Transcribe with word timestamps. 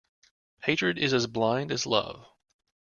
Hatred 0.63 0.97
is 0.97 1.13
as 1.13 1.27
blind 1.27 1.71
as 1.71 1.85
love. 1.85 2.25